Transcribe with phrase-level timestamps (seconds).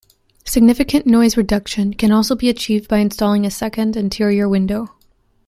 [0.45, 4.87] Significant noise reduction can also be achieved by installing a second interior window.